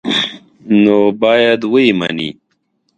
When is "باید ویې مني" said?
1.21-2.29